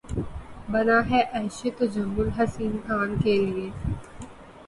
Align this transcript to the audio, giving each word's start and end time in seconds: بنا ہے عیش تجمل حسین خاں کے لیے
بنا 0.71 0.97
ہے 1.09 1.21
عیش 1.33 1.57
تجمل 1.77 2.29
حسین 2.37 2.73
خاں 2.85 3.05
کے 3.23 3.35
لیے 3.45 3.69